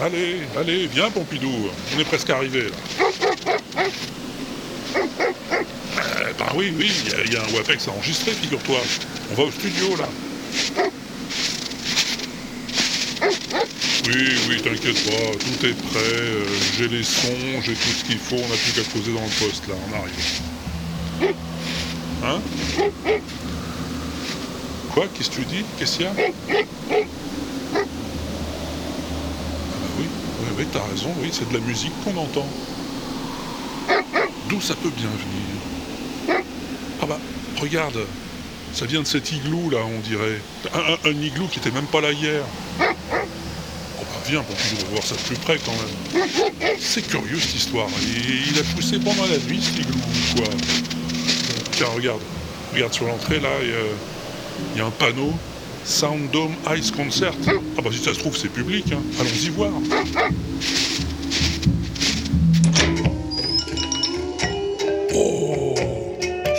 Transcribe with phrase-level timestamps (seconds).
[0.00, 1.50] Allez, allez, viens Pompidou,
[1.94, 2.76] on est presque arrivé là.
[5.98, 6.92] Euh, bah oui, oui,
[7.26, 8.78] il y, a un WAPEX à enregistrer, figure-toi.
[9.32, 10.08] On va au studio là.
[14.06, 16.44] Oui, oui, t'inquiète pas, tout est prêt, euh,
[16.78, 19.46] j'ai les sons, j'ai tout ce qu'il faut, on n'a plus qu'à poser dans le
[19.46, 21.34] poste là, on arrive.
[22.24, 22.40] Hein?
[24.92, 25.06] Quoi?
[25.14, 25.64] Qu'est-ce que tu dis?
[25.78, 26.24] Qu'est-ce qu'il y a Ah
[30.42, 32.46] bah oui, t'as raison, oui, c'est de la musique qu'on entend.
[34.48, 36.42] D'où ça peut bien venir?
[37.02, 37.18] Ah bah,
[37.60, 37.98] regarde,
[38.72, 40.40] ça vient de cet igloo là, on dirait.
[41.04, 42.42] Un, igloo qui était même pas là hier.
[44.28, 46.28] Viens pour tu voir ça de plus près quand même.
[46.80, 47.88] C'est curieux cette histoire.
[48.02, 50.00] Il, a poussé pendant la nuit ce igloo
[50.36, 50.46] quoi?
[51.72, 52.20] Tiens, regarde.
[52.74, 55.32] Regarde sur l'entrée là, il y, a un panneau.
[55.86, 57.32] Sound Dome Ice Concert.
[57.78, 59.00] Ah bah si ça se trouve c'est public, hein.
[59.20, 59.70] allons-y voir.
[65.14, 65.74] Oh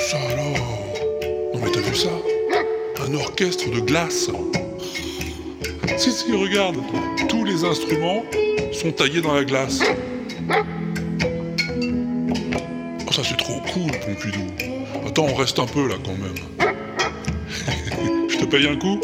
[0.09, 2.09] Ça alors Non mais t'as vu ça?
[3.06, 4.30] Un orchestre de glace
[5.97, 6.78] si, si, regarde,
[7.28, 8.23] tous les instruments
[8.72, 9.81] sont taillés dans la glace.
[13.08, 14.45] Oh, ça c'est trop cool, Pompidou.
[15.08, 16.36] Attends, on reste un peu là quand même.
[18.30, 19.02] Je te paye un coup?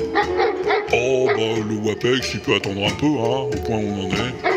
[1.16, 4.10] Oh, bah le WAPEX, il peut attendre un peu, hein, au point où on en
[4.10, 4.54] est.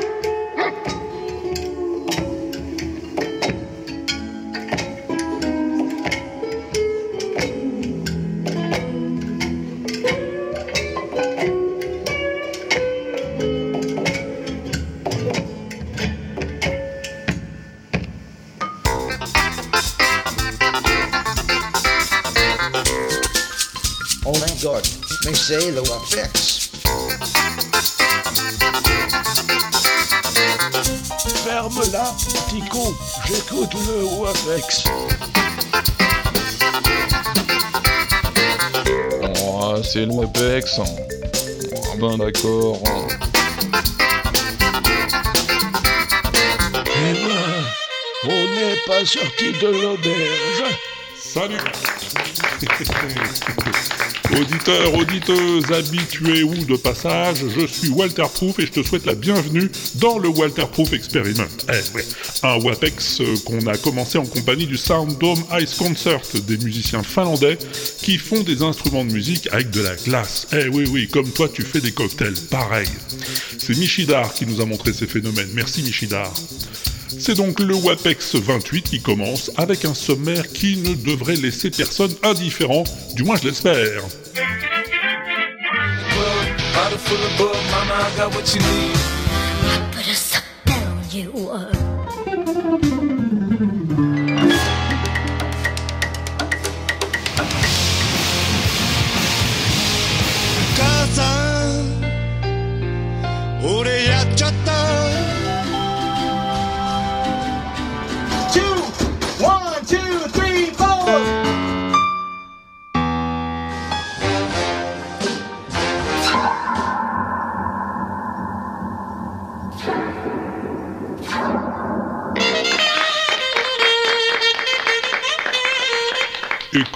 [25.46, 26.45] c'est le WAPEX.
[33.26, 34.84] J'écoute le WAPEX.
[39.42, 40.78] Oh, c'est le WAPEX.
[40.78, 40.84] Ah
[42.00, 42.80] ben d'accord.
[46.98, 47.64] Eh ben,
[48.24, 50.64] on n'est pas sorti de l'auberge.
[51.18, 51.56] Salut
[54.32, 59.14] Auditeurs, auditeuses, habitués ou de passage, je suis Walter Proof et je te souhaite la
[59.14, 61.46] bienvenue dans le Walter Proof Experiment.
[61.72, 61.80] Eh,
[62.42, 67.02] un WAPEX euh, qu'on a commencé en compagnie du Sound Dome Ice Concert, des musiciens
[67.02, 67.58] finlandais
[68.02, 70.46] qui font des instruments de musique avec de la glace.
[70.52, 72.88] Eh oui, oui, comme toi tu fais des cocktails, pareil.
[73.58, 75.48] C'est Michidar qui nous a montré ces phénomènes.
[75.54, 76.32] Merci Michidar.
[77.18, 82.14] C'est donc le WAPEX 28 qui commence avec un sommaire qui ne devrait laisser personne
[82.22, 84.02] indifférent, du moins je l'espère.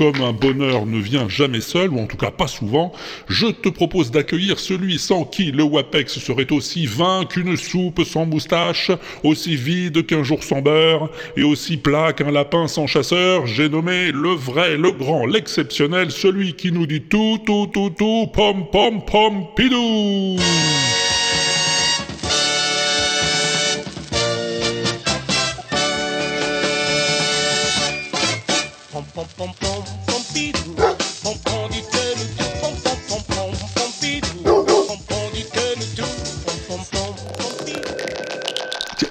[0.01, 2.91] Comme un bonheur ne vient jamais seul, ou en tout cas pas souvent,
[3.29, 8.25] je te propose d'accueillir celui sans qui le WAPEX serait aussi vain qu'une soupe sans
[8.25, 8.91] moustache,
[9.25, 13.47] aussi vide qu'un jour sans beurre, et aussi plat qu'un lapin sans chasseur.
[13.47, 18.27] J'ai nommé le vrai, le grand, l'exceptionnel, celui qui nous dit tout, tout, tout, tout,
[18.33, 20.39] pom, pom, pom, pidou.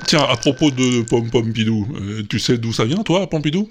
[0.09, 3.69] Tiens, à propos de Pom Pompidou, euh, tu sais d'où ça vient, toi, Pompidou?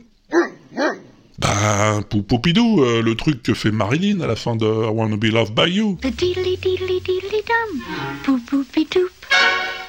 [1.37, 5.33] Ben, Poupidou, euh, le truc que fait Marilyn à la fin de I Wanna Be
[5.33, 5.99] Loved By You.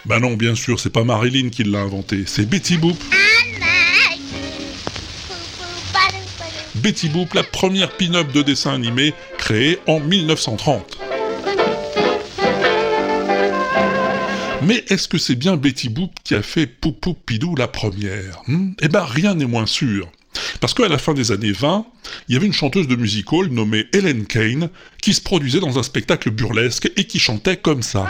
[0.07, 2.97] Ben non, bien sûr, c'est pas Marilyn qui l'a inventé, c'est Betty Boop.
[6.73, 11.08] Betty Boop, la première pin-up de dessin animé créée en 1930.
[14.61, 18.73] Mais est-ce que c'est bien Betty Boop qui a fait Poupou Pidou la première hmm?
[18.81, 20.11] Eh ben rien n'est moins sûr.
[20.59, 21.85] Parce qu'à la fin des années 20,
[22.27, 24.69] il y avait une chanteuse de music hall nommée Helen Kane
[25.01, 28.07] qui se produisait dans un spectacle burlesque et qui chantait comme ça.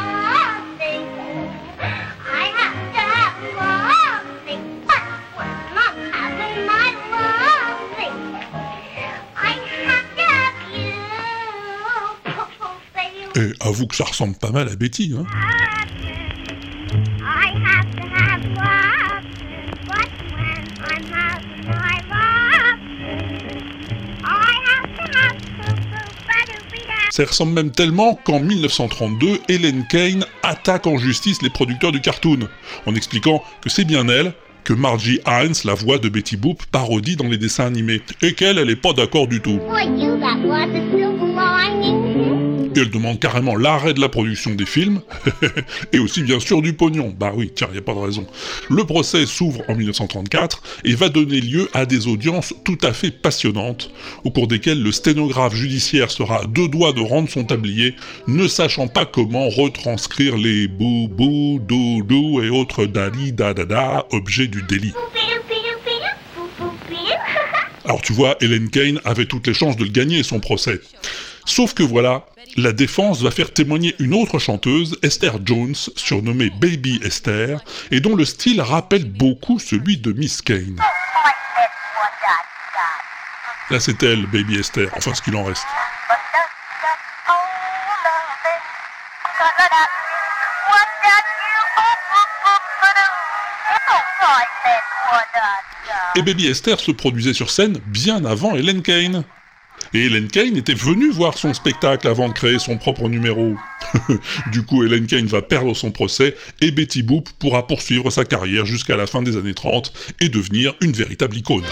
[13.36, 15.26] Et avoue que ça ressemble pas mal à Betty, hein
[27.20, 32.48] Ça ressemble même tellement qu'en 1932, Helen Kane attaque en justice les producteurs du cartoon,
[32.86, 34.32] en expliquant que c'est bien elle
[34.64, 38.58] que Margie Hines, la voix de Betty Boop, parodie dans les dessins animés, et qu'elle,
[38.58, 39.60] elle pas d'accord du tout.
[42.80, 45.02] Elle demande carrément l'arrêt de la production des films,
[45.94, 47.14] et aussi bien sûr du pognon.
[47.18, 48.26] Bah oui, tiens, y a pas de raison.
[48.70, 53.12] Le procès s'ouvre en 1934 et va donner lieu à des audiences tout à fait
[53.12, 53.92] passionnantes,
[54.24, 57.96] au cours desquelles le sténographe judiciaire sera à deux doigts de rendre son tablier,
[58.28, 63.66] ne sachant pas comment retranscrire les bou bou dou dou et autres dali da da
[63.66, 64.94] da objets du délit.
[67.86, 70.80] Alors tu vois, Helen Kane avait toutes les chances de le gagner son procès.
[71.46, 77.00] Sauf que voilà, la défense va faire témoigner une autre chanteuse, Esther Jones, surnommée Baby
[77.04, 80.80] Esther, et dont le style rappelle beaucoup celui de Miss Kane.
[83.70, 85.66] Là c'est elle, Baby Esther, enfin ce qu'il en reste.
[96.16, 99.24] Et Baby Esther se produisait sur scène bien avant Helen Kane.
[99.94, 103.56] Et Helen Kane était venue voir son spectacle avant de créer son propre numéro.
[104.52, 108.66] du coup, Helen Kane va perdre son procès et Betty Boop pourra poursuivre sa carrière
[108.66, 109.92] jusqu'à la fin des années 30
[110.22, 111.66] et devenir une véritable icône.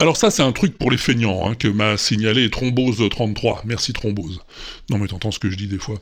[0.00, 3.62] Alors ça, c'est un truc pour les feignants, hein, que m'a signalé Thrombose33.
[3.64, 4.40] Merci Thrombose.
[4.90, 5.96] Non mais t'entends ce que je dis des fois.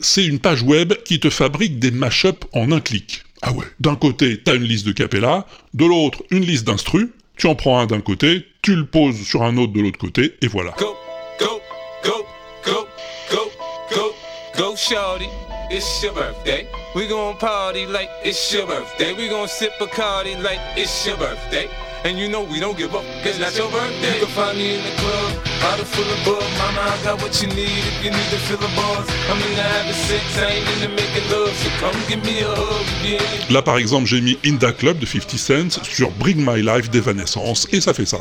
[0.00, 3.22] C'est une page web qui te fabrique des mashups en un clic.
[3.40, 7.46] Ah ouais, d'un côté, t'as une liste de capella, de l'autre, une liste d'instru, tu
[7.46, 10.48] en prends un d'un côté, tu le poses sur un autre de l'autre côté, et
[10.48, 10.74] voilà.
[10.76, 10.96] Go,
[11.38, 11.60] go,
[12.02, 12.26] go,
[12.64, 12.86] go,
[13.30, 13.50] go,
[13.94, 14.12] go,
[14.56, 15.28] go, shorty.
[15.70, 16.66] It's your birthday.
[16.94, 19.12] We gon' party like it's your birthday.
[19.12, 21.68] We gon' sip a cardi like it's your birthday.
[22.04, 24.14] And you know we don't give up, cause that's your birthday.
[24.14, 26.44] You can find me in the club, bottle full of bug.
[26.58, 29.06] Mama, I got what you need if you need to fill the bars.
[29.28, 31.50] I'm into having sex, I ain't into making love.
[31.50, 34.98] So come give me a hug ain't Là par exemple, j'ai mis In Da Club
[34.98, 38.18] de 50 Cent sur Bring My Life d'Evanescence, et ça fait ça.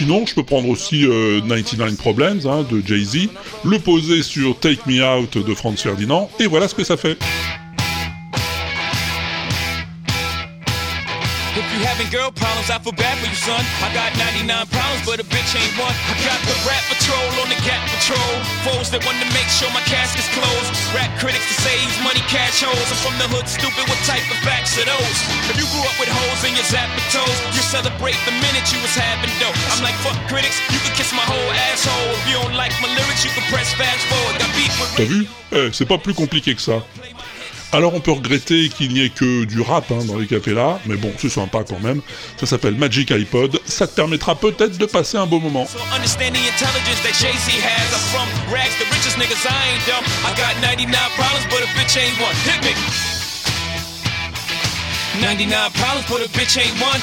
[0.00, 3.28] Sinon, je peux prendre aussi euh, 99 Problems hein, de Jay-Z,
[3.64, 7.18] le poser sur Take Me Out de Franz Ferdinand, et voilà ce que ça fait.
[11.52, 13.52] If you having girl problems, I feel bad for you, son.
[13.84, 15.92] I got 99 problems, but a bitch ain't one.
[15.92, 16.89] I got the rap
[18.00, 18.64] patrol on the cat patrol.
[18.64, 20.70] Foes that want to make sure my casket's closed.
[20.96, 22.88] Rap critics to say he's money cash holes.
[22.88, 23.84] I'm from the hood, stupid.
[23.88, 25.18] What type of facts are those?
[25.52, 26.64] If you grew up with hoes in your
[27.52, 29.54] you celebrate the minute you was having dough.
[29.72, 32.12] I'm like, fuck critics, you can kiss my whole asshole.
[32.16, 34.40] If you don't like my lyrics, you can press fast forward.
[34.40, 35.20] Got beef with T'as vu
[35.52, 36.80] Eh, C'est pas plus compliqué que ça.
[37.72, 40.96] Alors on peut regretter qu'il n'y ait que du rap hein, dans les capellas, mais
[40.96, 42.00] bon, c'est sympa quand même.
[42.36, 45.66] Ça s'appelle Magic iPod, ça te permettra peut-être de passer un beau moment.
[45.66, 47.92] So understand the intelligence that Jay-Z has.
[47.94, 50.04] I'm from rags, the richest niggas, I ain't dumb.
[50.26, 52.34] I got 99 problems, but a bitch ain't one.
[52.42, 52.74] Hit me.
[55.20, 57.00] 99 problems, but a bitch ain't one.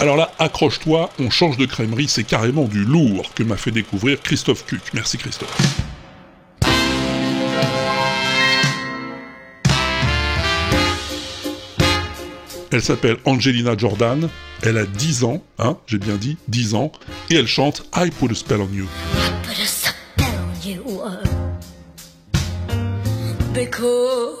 [0.00, 4.18] Alors là, accroche-toi, on change de crèmerie, c'est carrément du lourd que m'a fait découvrir
[4.22, 4.80] Christophe Cuc.
[4.94, 5.54] Merci Christophe.
[12.72, 14.30] Elle s'appelle Angelina Jordan,
[14.62, 16.92] elle a 10 ans, hein, j'ai bien dit 10 ans,
[17.28, 18.86] et elle chante I Put a Spell on You.
[23.52, 24.40] Because.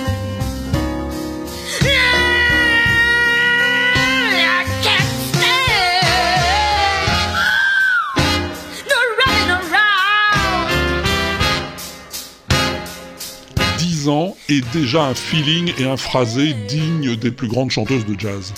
[14.49, 18.53] et déjà un feeling et un phrasé dignes des plus grandes chanteuses de jazz.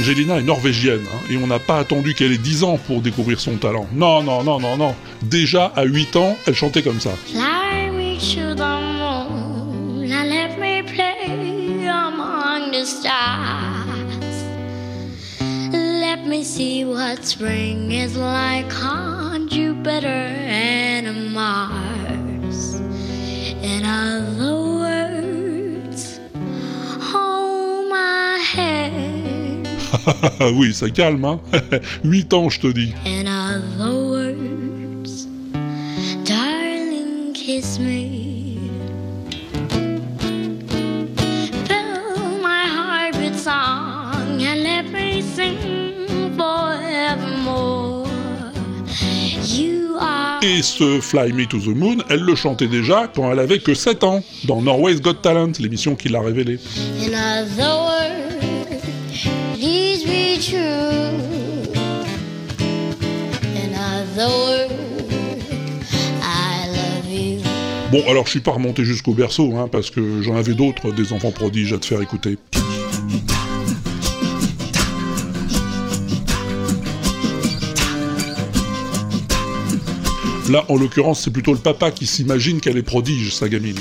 [0.00, 3.38] Angelina est norvégienne, hein, et on n'a pas attendu qu'elle ait 10 ans pour découvrir
[3.38, 3.86] son talent.
[3.92, 4.94] Non, non, non, non, non.
[5.20, 7.10] Déjà, à 8 ans, elle chantait comme ça.
[15.70, 22.80] Let me see what spring is like on Jupiter and Mars.
[23.62, 24.79] In other
[30.54, 31.40] oui, ça calme, hein
[32.04, 32.92] 8 ans, je te dis.
[33.06, 35.26] In other words,
[36.24, 38.58] darling, kiss me.
[41.66, 45.56] Fill my heart with song and let me sing
[46.36, 48.06] forevermore.
[49.46, 50.40] You are.
[50.42, 53.74] Et ce Fly Me to the Moon, elle le chantait déjà quand elle avait que
[53.74, 56.58] 7 ans, dans Norway's Got Talent, l'émission qui l'a révélée.
[57.00, 58.09] In other words,
[67.90, 71.12] Bon, alors je suis pas remonté jusqu'au berceau, hein, parce que j'en avais d'autres, des
[71.12, 72.38] enfants prodiges à te faire écouter.
[80.48, 83.78] Là, en l'occurrence, c'est plutôt le papa qui s'imagine qu'elle est prodige, sa gamine.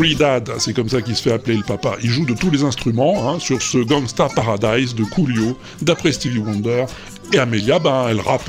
[0.00, 1.96] Free Dad, c'est comme ça qu'il se fait appeler le papa.
[2.02, 6.38] Il joue de tous les instruments hein, sur ce Gangsta Paradise de Coolio, d'après Stevie
[6.38, 6.86] Wonder.
[7.34, 8.48] Et Amelia, ben, elle rappe.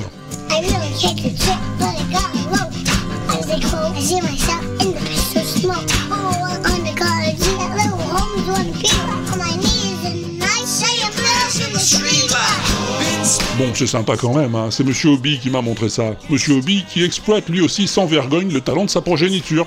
[13.58, 14.68] Bon, c'est sympa quand même, hein.
[14.70, 16.14] c'est Monsieur Hobby qui m'a montré ça.
[16.30, 19.66] Monsieur Hobby qui exploite lui aussi sans vergogne le talent de sa progéniture.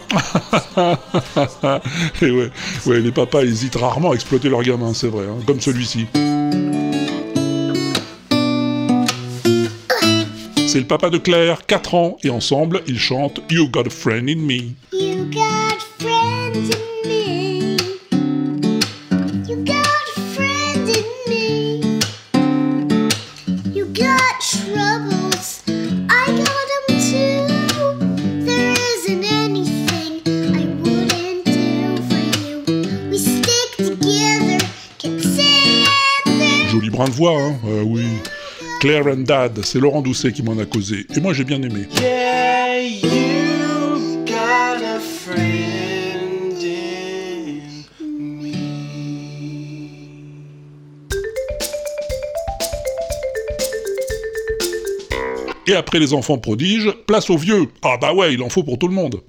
[2.22, 2.52] Et ouais,
[3.00, 6.08] les papas hésitent rarement à exploiter leurs gamins, c'est vrai, hein, comme celui-ci.
[10.68, 14.28] C'est le papa de Claire, 4 ans, et ensemble, ils chantent You Got a Friend
[14.28, 14.74] in Me.
[14.92, 16.85] You got friends in me.
[37.10, 38.04] Voix, hein Euh, Oui.
[38.82, 41.06] Claire and Dad, c'est Laurent Doucet qui m'en a causé.
[41.16, 41.88] Et moi, j'ai bien aimé.
[55.68, 57.68] Et après les enfants prodiges, place aux vieux.
[57.82, 59.22] Ah bah ouais, il en faut pour tout le monde.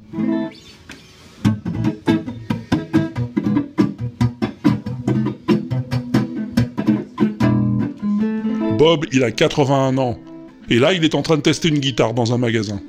[9.12, 10.18] Il a 81 ans.
[10.68, 12.80] Et là, il est en train de tester une guitare dans un magasin.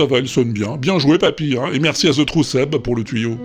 [0.00, 0.78] Ça va, elle sonne bien.
[0.78, 1.58] Bien joué, papy.
[1.58, 1.70] hein.
[1.74, 2.42] Et merci à The True
[2.82, 3.36] pour le tuyau.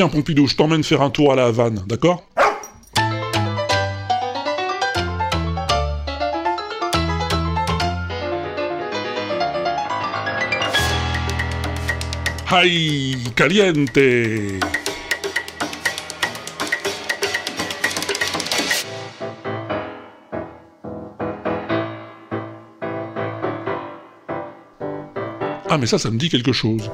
[0.00, 2.24] Tiens Pompidou, je t'emmène faire un tour à la Havane, d'accord?
[12.50, 13.98] ¡Ay, caliente!
[25.68, 26.90] Ah mais ça, ça me dit quelque chose.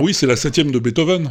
[0.00, 1.30] Oui, c'est la septième de Beethoven.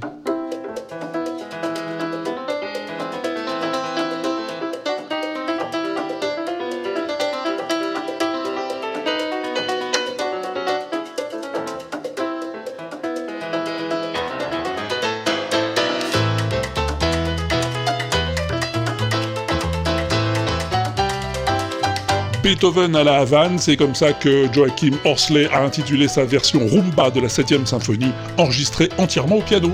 [22.58, 27.12] Beethoven à la Havane, c'est comme ça que Joachim Horsley a intitulé sa version rumba
[27.12, 29.70] de la 7ème symphonie, enregistrée entièrement au piano.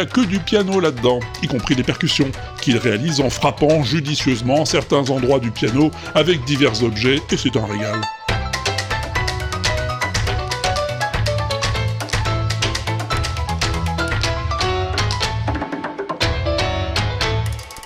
[0.00, 2.30] A que du piano là-dedans, y compris les percussions,
[2.62, 7.66] qu'il réalise en frappant judicieusement certains endroits du piano avec divers objets, et c'est un
[7.66, 8.00] régal.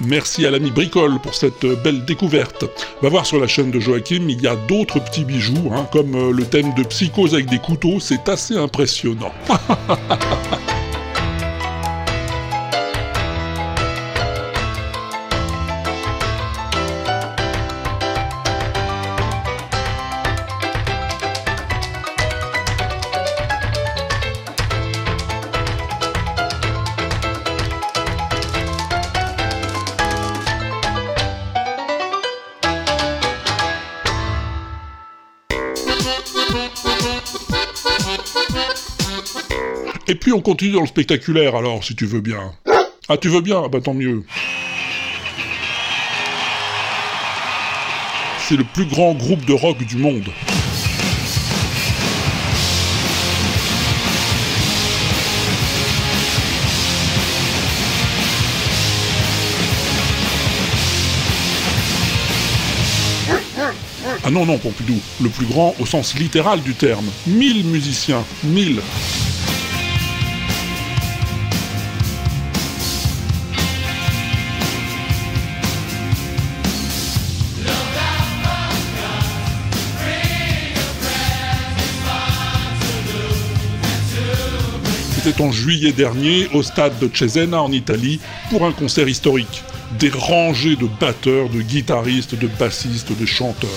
[0.06, 2.64] Merci à l'ami Bricole pour cette belle découverte.
[3.02, 6.14] Va voir sur la chaîne de Joachim, il y a d'autres petits bijoux, hein, comme
[6.14, 9.32] euh, le thème de Psychose avec des couteaux, c'est assez impressionnant.
[40.24, 42.50] puis on continue dans le spectaculaire alors, si tu veux bien.
[43.10, 43.60] Ah, tu veux bien?
[43.62, 44.24] Ah bah tant mieux.
[48.38, 50.24] C'est le plus grand groupe de rock du monde.
[64.26, 67.10] Ah non, non, Pompidou, le plus grand au sens littéral du terme.
[67.26, 68.80] 1000 musiciens, 1000.
[85.24, 89.62] C'était en juillet dernier au stade de Cesena en Italie pour un concert historique.
[89.98, 93.70] Des rangées de batteurs, de guitaristes, de bassistes, de chanteurs.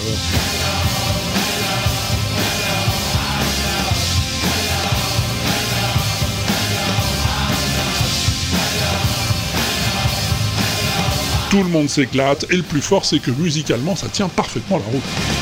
[11.50, 14.84] Tout le monde s'éclate et le plus fort c'est que musicalement ça tient parfaitement la
[14.84, 15.37] route.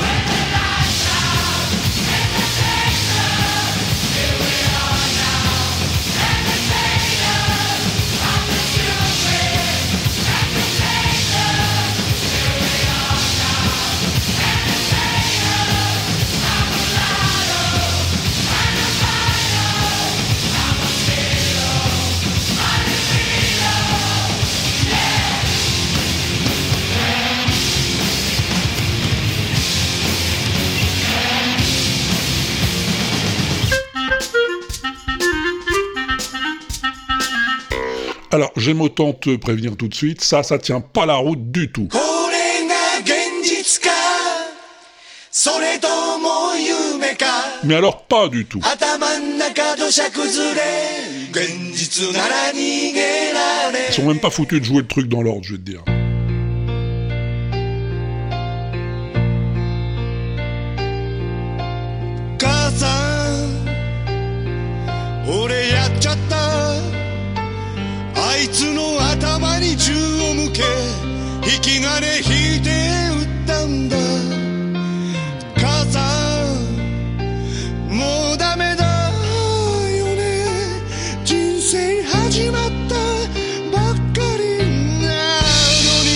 [38.66, 41.88] j'aime autant te prévenir tout de suite, ça, ça tient pas la route du tout.
[47.62, 48.60] Mais alors pas du tout.
[53.88, 55.84] Ils sont même pas foutus de jouer le truc dans l'ordre, je vais te dire.
[68.55, 70.63] あいつの頭に銃を向け
[71.43, 72.69] 引き金引いて
[73.11, 73.97] 撃ったんだ
[75.57, 75.99] 母さ
[77.89, 78.85] んもうダメだ
[79.97, 80.45] よね
[81.25, 82.95] 人生始まった
[83.75, 84.59] ばっかり
[85.01, 85.09] な
[85.83, 86.09] のに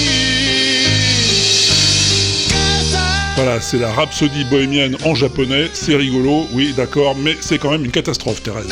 [2.50, 7.72] 母 Voilà, c'est la rhapsodie bohémienne en japonais, c'est rigolo, oui d'accord, mais c'est quand
[7.72, 8.70] même une catastrophe Thérèse.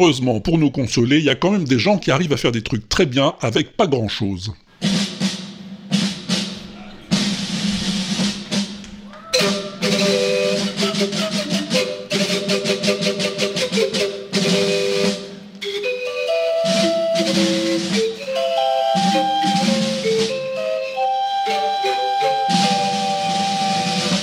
[0.00, 2.52] Heureusement, pour nous consoler, il y a quand même des gens qui arrivent à faire
[2.52, 4.52] des trucs très bien avec pas grand chose.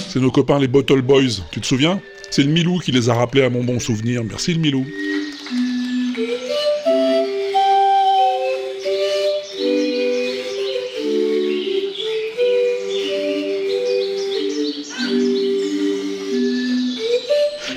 [0.07, 1.99] C'est nos copains les Bottle Boys, tu te souviens?
[2.31, 4.23] C'est le Milou qui les a rappelés à mon bon souvenir.
[4.23, 4.85] Merci le Milou.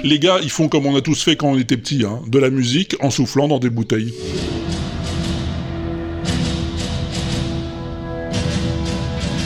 [0.08, 2.38] Les gars, ils font comme on a tous fait quand on était petits, hein, de
[2.38, 4.14] la musique en soufflant dans des bouteilles.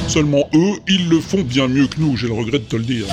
[0.06, 2.84] Seulement eux, ils le font bien mieux que nous, j'ai le regret de te le
[2.84, 3.06] dire.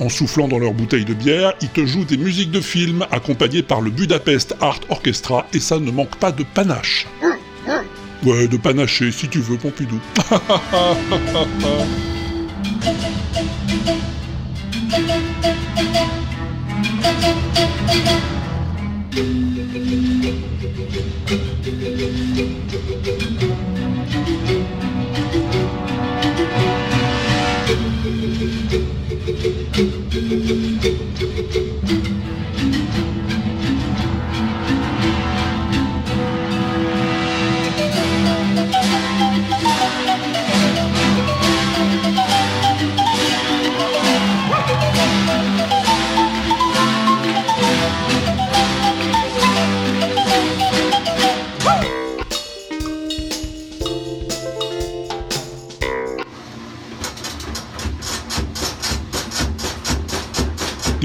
[0.00, 3.62] En soufflant dans leur bouteille de bière, ils te jouent des musiques de film accompagnées
[3.62, 7.06] par le Budapest Art Orchestra et ça ne manque pas de panache.
[8.24, 10.00] Ouais, de panacher si tu veux, Pompidou.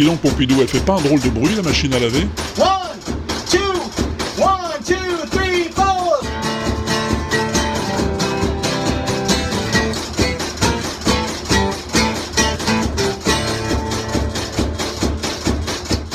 [0.01, 2.25] Dis donc, Pompidou, elle fait pas un drôle de bruit, la machine à laver
[2.57, 2.67] One,
[3.51, 3.59] two,
[4.39, 4.95] one, two,
[5.29, 6.19] three, four.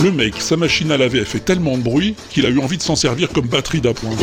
[0.03, 2.79] Le mec, sa machine à laver, elle fait tellement de bruit qu'il a eu envie
[2.79, 4.17] de s'en servir comme batterie d'appoint.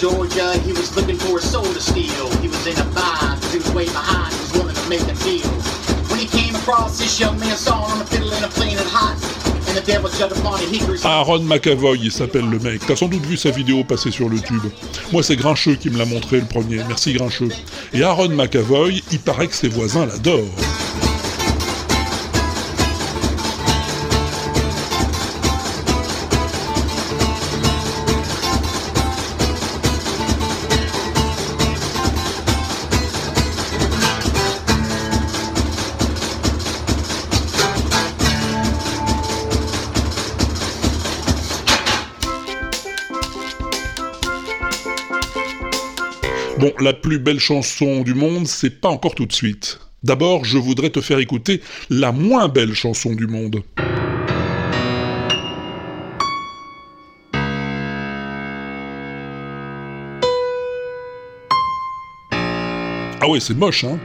[0.00, 0.52] Georgia.
[0.64, 2.30] He was looking for a soul to steal.
[2.40, 4.32] He was in a bind he was way behind.
[4.32, 5.57] He was wanting to make a deal.
[11.04, 12.82] Aaron McAvoy, il s'appelle le mec.
[12.86, 14.64] T'as sans doute vu sa vidéo passer sur le tube.
[15.10, 16.82] Moi, c'est Grincheux qui me l'a montré le premier.
[16.86, 17.48] Merci Grincheux.
[17.94, 20.44] Et Aaron McAvoy, il paraît que ses voisins l'adorent.
[46.58, 49.78] Bon, la plus belle chanson du monde, c'est pas encore tout de suite.
[50.02, 53.62] D'abord, je voudrais te faire écouter la moins belle chanson du monde.
[63.20, 64.00] Ah ouais, c'est moche, hein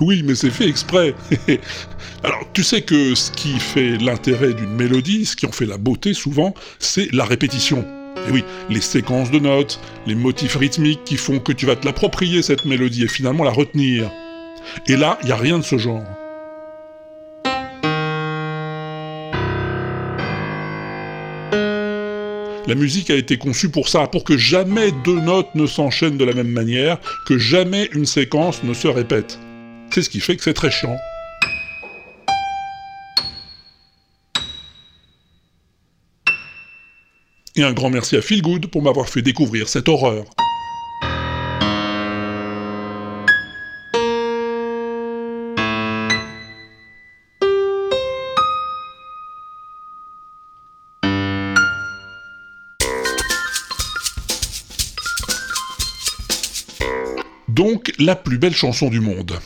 [0.00, 1.14] Oui, mais c'est fait exprès.
[2.22, 5.78] Alors, tu sais que ce qui fait l'intérêt d'une mélodie, ce qui en fait la
[5.78, 7.84] beauté souvent, c'est la répétition.
[8.28, 11.86] Et oui, les séquences de notes, les motifs rythmiques qui font que tu vas te
[11.86, 14.10] l'approprier cette mélodie et finalement la retenir.
[14.86, 16.04] Et là, il n'y a rien de ce genre.
[22.66, 26.24] La musique a été conçue pour ça, pour que jamais deux notes ne s'enchaînent de
[26.24, 29.38] la même manière, que jamais une séquence ne se répète.
[29.90, 30.96] C'est ce qui fait que c'est très chiant?
[37.54, 40.26] Et un grand merci à Phil Good pour m'avoir fait découvrir cette horreur.
[57.56, 59.40] donc la plus belle chanson du monde.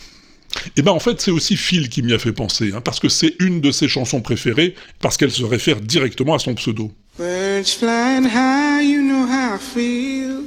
[0.77, 3.09] Et ben en fait, c'est aussi Phil qui m'y a fait penser, hein, parce que
[3.09, 6.92] c'est une de ses chansons préférées, parce qu'elle se réfère directement à son pseudo.
[7.18, 10.44] Birds flying high, you know how I feel.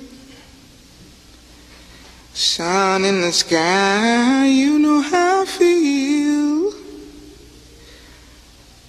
[2.33, 6.73] Sun in the sky, you know how I feel.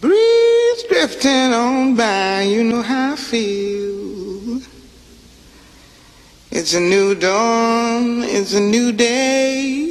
[0.00, 4.60] Breeze drifting on by, you know how I feel.
[6.50, 9.83] It's a new dawn, it's a new day.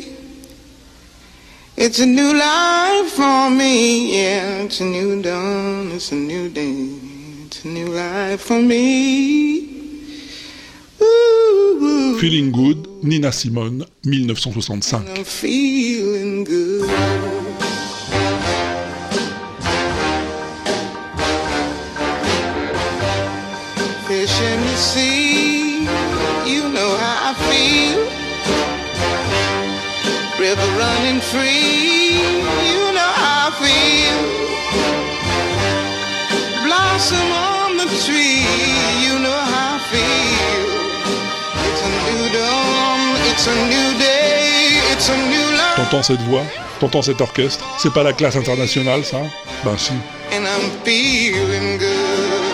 [1.85, 4.63] It's a new life for me, yeah.
[4.63, 6.87] It's a new dawn, it's a new day.
[7.45, 9.67] It's a new life for me.
[11.01, 12.17] Ooh.
[12.21, 15.09] Feeling Good, Nina Simone, 1965.
[15.09, 16.89] I'm feeling good.
[24.07, 25.22] Fish in the sea,
[30.53, 32.21] River running free,
[32.73, 34.19] you know how I feel.
[36.63, 38.45] Blossom on the tree,
[39.03, 40.65] you know how I feel.
[41.67, 45.75] It's a new dawn, it's a new day, it's a new life.
[45.75, 46.43] T'entends cette voix?
[46.79, 47.65] T'entends cet orchestre?
[47.79, 49.21] C'est pas la classe internationale, ça?
[49.65, 49.93] Ben si.
[50.33, 52.52] and I'm feeling good.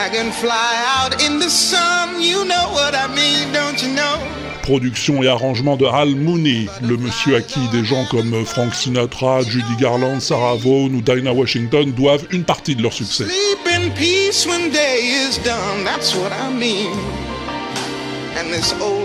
[0.00, 4.16] Dragonfly out in the sun, you know what I mean, don't you know?
[4.62, 9.42] Production et arrangement de Hal Mooney, le monsieur à qui des gens comme Frank Sinatra,
[9.42, 13.24] Judy Garland, Sarah Vaughan ou Dinah Washington doivent une partie de leur succès.
[13.24, 16.96] Sleep in peace when day is done, that's what I mean.
[18.38, 18.99] And this old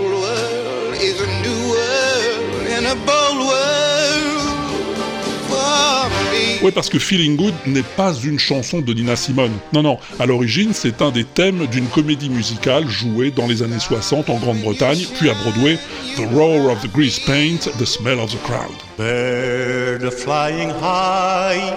[6.62, 9.52] Ouais, parce que Feeling Good n'est pas une chanson de Nina Simone.
[9.72, 13.78] Non, non, à l'origine, c'est un des thèmes d'une comédie musicale jouée dans les années
[13.78, 15.78] 60 en Grande-Bretagne, puis à Broadway,
[16.16, 18.72] The Roar of the Grease Paint, The Smell of the Crowd.
[18.98, 21.74] Bird flying high,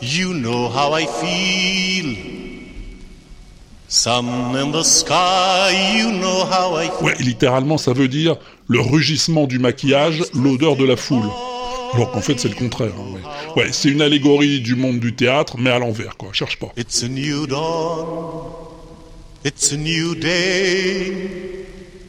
[0.00, 2.16] you know how I feel.
[3.88, 7.06] Sun in the sky, you know how I feel.
[7.06, 8.36] Ouais, littéralement, ça veut dire
[8.68, 11.28] le rugissement du maquillage, l'odeur de la foule.
[11.94, 12.92] Alors qu'en fait, c'est le contraire.
[12.98, 13.14] hein,
[13.56, 16.30] ouais, Ouais, c'est une allégorie du monde du théâtre, mais à l'envers, quoi.
[16.32, 16.72] Cherche pas.
[16.76, 18.06] It's a new dawn,
[19.44, 21.12] it's a new day,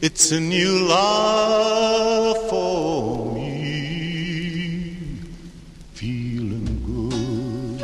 [0.02, 4.94] it's a new life for me.
[5.94, 7.82] Feeling good.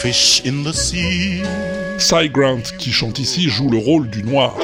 [0.00, 1.42] Fish in the sea.
[1.98, 4.56] Cy Grant, qui chante ici, joue le rôle du noir.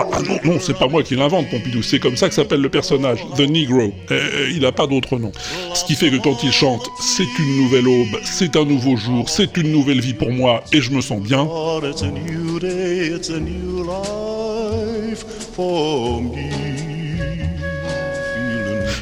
[0.00, 2.62] Ah, ah non, non, c'est pas moi qui l'invente, Pompidou, c'est comme ça que s'appelle
[2.62, 3.92] le personnage, The Negro.
[4.10, 5.30] Euh, il n'a pas d'autre nom.
[5.74, 9.28] Ce qui fait que quand il chante, c'est une nouvelle aube, c'est un nouveau jour,
[9.28, 11.46] c'est une nouvelle vie pour moi, et je me sens bien.
[11.50, 16.22] Oh, it's a new day, it's a new life for.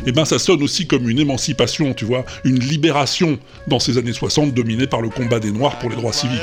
[0.08, 4.14] Et ben ça sonne aussi comme une émancipation, tu vois, une libération dans ces années
[4.14, 6.40] 60 dominées par le combat des Noirs pour les droits civiques.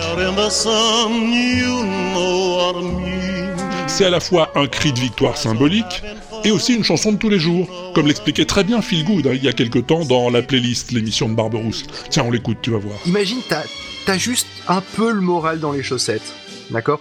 [3.87, 6.03] C'est à la fois un cri de victoire symbolique
[6.43, 9.31] et aussi une chanson de tous les jours, comme l'expliquait très bien Phil Good hein,
[9.33, 11.85] il y a quelque temps dans la playlist, l'émission de Barberousse.
[12.11, 12.99] Tiens, on l'écoute, tu vas voir.
[13.07, 13.63] Imagine, t'as
[14.05, 16.35] as juste un peu le moral dans les chaussettes,
[16.69, 16.99] d'accord?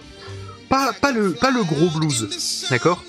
[0.67, 3.03] Pas, pas, le, pas le gros blues, d'accord?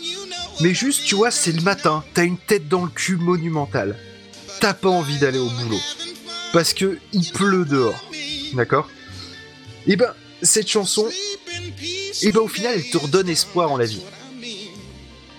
[0.61, 3.97] Mais juste, tu vois, c'est le matin, t'as une tête dans le cul monumentale.
[4.61, 5.81] T'as pas envie d'aller au boulot.
[6.53, 8.03] Parce que il pleut dehors,
[8.55, 8.89] d'accord?
[9.87, 11.07] Et ben, cette chanson,
[12.23, 14.01] et ben au final, elle te redonne espoir en la vie.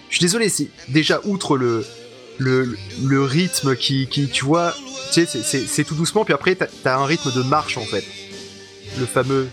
[0.10, 1.86] Je suis désolé, c'est déjà outre le,
[2.38, 4.74] le, le rythme qui, qui, tu vois,
[5.12, 8.06] tu sais, c'est- tout doucement, puis après, t'as as un rythme de marche en fait.
[9.00, 9.50] Le fameux.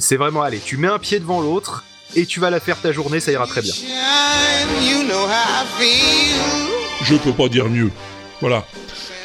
[0.00, 2.92] C'est vraiment, allez, tu mets un pied devant l'autre et tu vas la faire ta
[2.92, 3.72] journée, ça ira très bien.
[7.02, 7.90] Je peux pas dire mieux.
[8.40, 8.64] Voilà.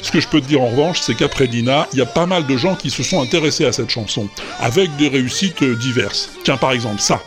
[0.02, 2.26] Ce que je peux te dire en revanche, c'est qu'après Dina, il y a pas
[2.26, 6.30] mal de gens qui se sont intéressés à cette chanson, avec des réussites euh, diverses.
[6.43, 7.21] Tiens, par exemple, ça.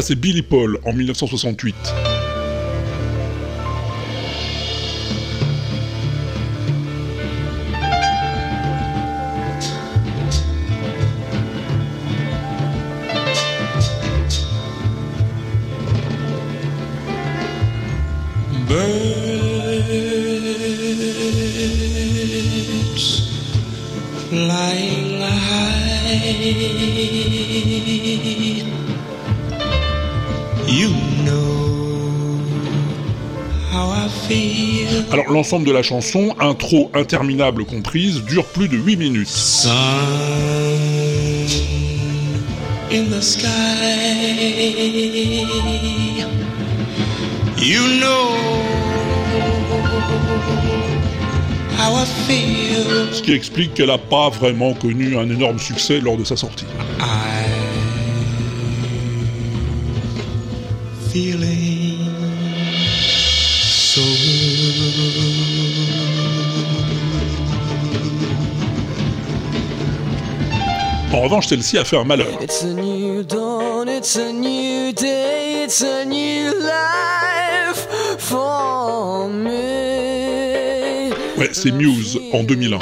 [0.00, 2.17] C'est Billy Paul en 1968.
[35.10, 39.28] Alors l'ensemble de la chanson, intro interminable comprise, dure plus de 8 minutes.
[39.28, 39.68] Sun
[42.90, 43.48] in the sky.
[47.58, 48.36] You know
[51.76, 53.12] how I feel.
[53.12, 56.66] Ce qui explique qu'elle n'a pas vraiment connu un énorme succès lors de sa sortie.
[61.12, 61.97] Feeling
[71.12, 72.38] En revanche, celle-ci a fait un malheur.
[72.42, 81.10] It's a new dawn, it's a new day, it's a new life for me.
[81.38, 82.78] Ouais, c'est Muse en 2001.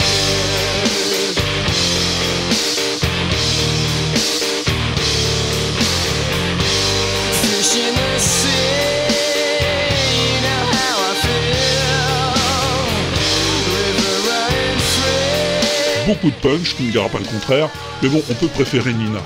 [16.06, 17.68] Beaucoup de punch, tu ne diras pas le contraire,
[18.00, 19.18] mais bon, on peut préférer Nina.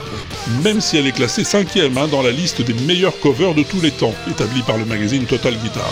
[0.62, 3.82] Même si elle est classée cinquième hein, dans la liste des meilleurs covers de tous
[3.82, 5.90] les temps, établie par le magazine Total Guitar.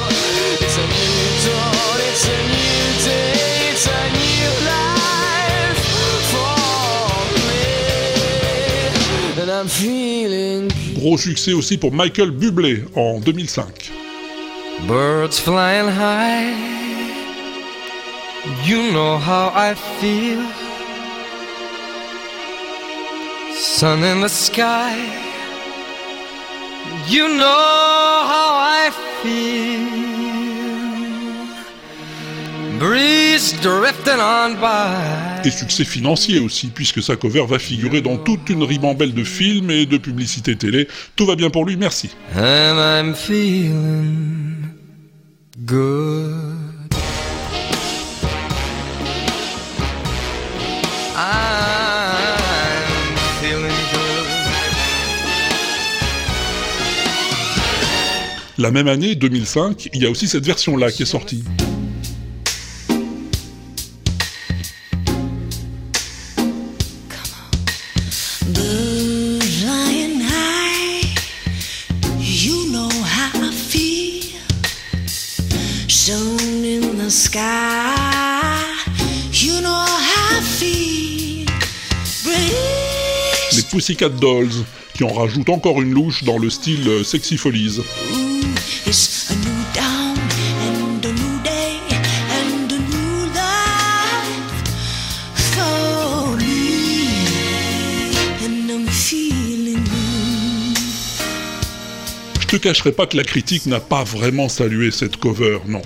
[10.94, 13.90] Gros succès aussi pour Michael Bublé en 2005.
[14.87, 16.55] Birds flying high.
[18.64, 20.57] You know how I feel.
[23.78, 24.96] Sun in the sky.
[27.06, 28.90] You know how I
[29.22, 29.86] feel.
[32.80, 35.44] Breeze drifting on by.
[35.44, 39.70] Et succès financier aussi, puisque sa cover va figurer dans toute une ribambelle de films
[39.70, 40.88] et de publicités télé.
[41.14, 42.10] Tout va bien pour lui, merci.
[42.34, 44.74] And I'm feeling
[45.64, 46.57] good.
[58.60, 61.44] La même année, 2005, il y a aussi cette version-là qui est sortie.
[83.54, 84.48] Les Pussycat Dolls,
[84.94, 87.80] qui en rajoutent encore une louche dans le style euh, Sexy Follies.
[88.88, 90.16] It's a new dawn
[90.66, 91.79] and a new day
[92.38, 94.68] and a new life
[95.53, 100.79] for me, and I'm feeling good.
[102.40, 105.83] Je te cacherai pas que la critique n'a pas vraiment salué cette cover, non.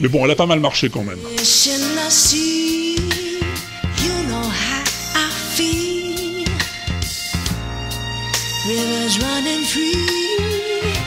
[0.00, 1.18] Mais bon, elle a pas mal marché quand même.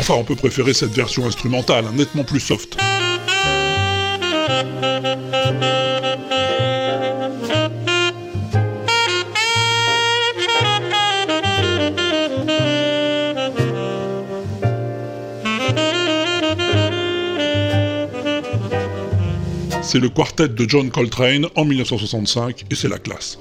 [0.09, 2.77] Enfin, on peut préférer cette version instrumentale, hein, nettement plus soft.
[19.81, 23.37] C'est le quartet de John Coltrane en 1965 et c'est la classe.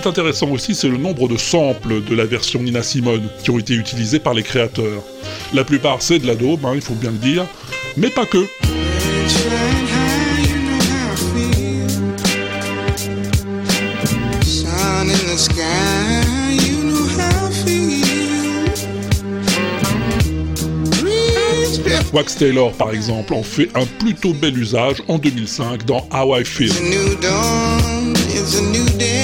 [0.00, 3.50] Qui est intéressant aussi, c'est le nombre de samples de la version Nina Simone qui
[3.50, 5.02] ont été utilisés par les créateurs.
[5.52, 7.46] La plupart, c'est de la daube, hein, il faut bien le dire,
[7.96, 8.46] mais pas que.
[22.12, 26.44] Wax Taylor, par exemple, en fait un plutôt bel usage en 2005 dans How I
[26.44, 26.68] Feel.
[26.68, 29.17] It's a new dawn, it's a new day.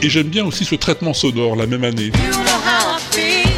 [0.00, 2.12] Et j'aime bien aussi ce traitement sonore la même année.
[2.12, 3.48] I I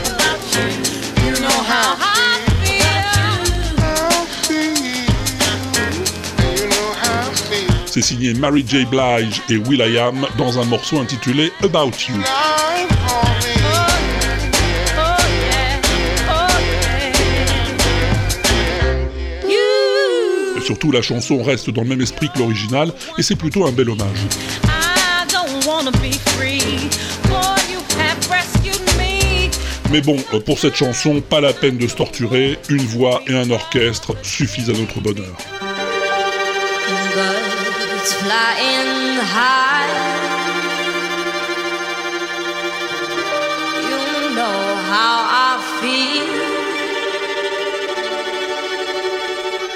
[7.86, 8.86] C'est signé Mary J.
[8.86, 12.14] Blige et Will.i.am dans un morceau intitulé About You.
[20.57, 23.72] Et surtout, la chanson reste dans le même esprit que l'original et c'est plutôt un
[23.72, 24.69] bel hommage.
[29.91, 33.34] Mais bon, euh, pour cette chanson, pas la peine de se torturer, une voix et
[33.34, 35.36] un orchestre suffisent à notre bonheur.
[37.14, 39.91] Birds flying high.
[43.82, 44.61] You know
[44.93, 46.26] how I feel.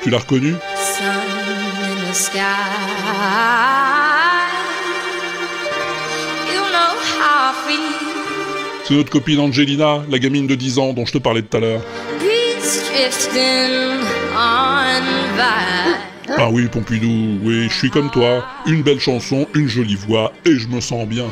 [0.05, 1.05] Tu l'as reconnu Sun
[1.83, 2.41] in the sky.
[6.53, 8.24] You know how I feel.
[8.87, 11.61] C'est notre copine Angelina, la gamine de 10 ans dont je te parlais tout à
[11.61, 11.81] l'heure.
[16.37, 18.45] Ah oui, Pompidou, oui, je suis comme toi.
[18.67, 21.25] Une belle chanson, une jolie voix, et je me sens bien.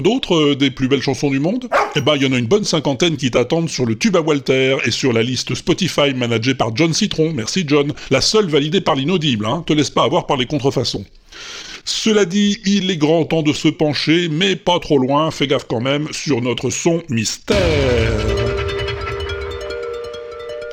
[0.00, 1.68] D'autres, euh, des plus belles chansons du monde?
[1.94, 4.20] Eh ben, il y en a une bonne cinquantaine qui t'attendent sur le tube à
[4.20, 7.32] Walter et sur la liste Spotify managée par John Citron.
[7.34, 7.92] Merci John.
[8.10, 9.62] La seule validée par l'inaudible, hein.
[9.66, 11.04] Te laisse pas avoir par les contrefaçons.
[11.84, 15.66] Cela dit, il est grand temps de se pencher, mais pas trop loin, fais gaffe
[15.68, 17.58] quand même, sur notre son mystère.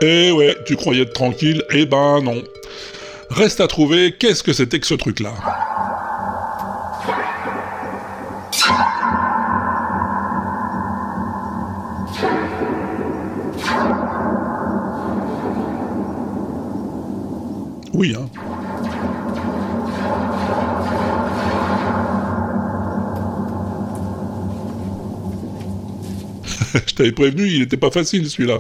[0.02, 1.64] Eh ouais, tu croyais être tranquille?
[1.72, 2.42] Eh ben non.
[3.30, 5.34] Reste à trouver qu'est-ce que c'était que ce truc-là?
[18.00, 18.28] Oui, hein.
[26.88, 28.60] Je t'avais prévenu, il n'était pas facile celui-là.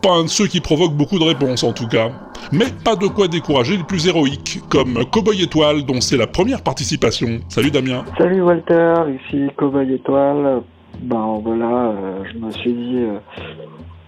[0.00, 2.12] Pas un de ceux qui provoquent beaucoup de réponses en tout cas.
[2.50, 6.62] Mais pas de quoi décourager les plus héroïques, comme Cowboy Étoile dont c'est la première
[6.62, 7.40] participation.
[7.50, 8.06] Salut Damien.
[8.16, 10.62] Salut Walter, ici Cowboy Étoile.
[11.02, 13.18] Ben voilà, euh, je me suis dit euh,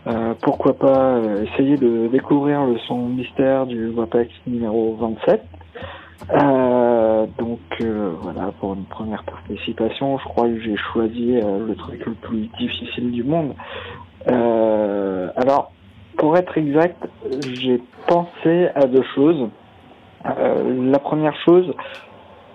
[0.07, 5.43] euh, pourquoi pas euh, essayer de découvrir le son mystère du WAPEX numéro 27.
[6.31, 11.75] Euh, donc euh, voilà, pour une première participation, je crois que j'ai choisi euh, le
[11.75, 13.55] truc le plus difficile du monde.
[15.35, 15.73] Alors,
[16.19, 17.09] pour être exact,
[17.49, 19.49] j'ai pensé à deux choses.
[20.25, 21.73] La première chose,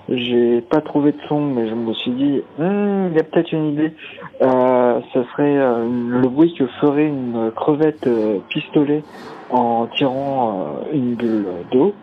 [0.10, 3.52] j'ai pas trouvé de son, mais je me suis dit, Hmm, il y a peut-être
[3.52, 3.94] une idée.
[4.42, 9.04] Euh, serait euh, le bruit que ferait une crevette euh, pistolet
[9.50, 11.94] en tirant euh, une bulle d'eau.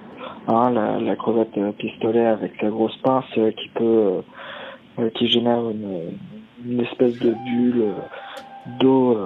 [0.49, 4.23] Hein, la, la crevette euh, pistolet avec la grosse pince qui peut,
[5.15, 6.13] qui génère une,
[6.67, 7.85] une espèce de bulle
[8.81, 9.19] d'eau,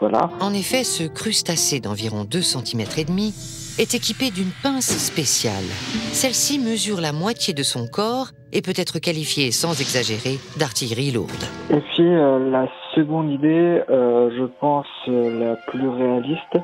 [0.00, 0.30] voilà.
[0.40, 3.34] En effet, ce crustacé d'environ 2 cm et demi
[3.78, 5.64] est équipé d'une pince spéciale.
[6.12, 11.44] Celle-ci mesure la moitié de son corps et peut être qualifiée, sans exagérer, d'artillerie lourde.
[11.70, 16.56] Et puis euh, la seconde idée, euh, je pense euh, la plus réaliste,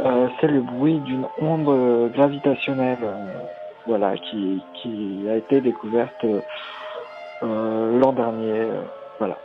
[0.00, 3.26] euh, c'est le bruit d'une onde gravitationnelle, euh,
[3.86, 6.22] voilà, qui, qui a été découverte
[7.42, 8.66] euh, l'an dernier,
[9.18, 9.38] voilà.